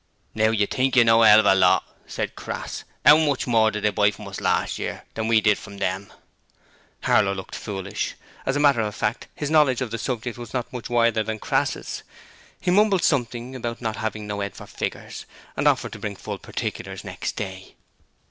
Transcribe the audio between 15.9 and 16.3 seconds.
to bring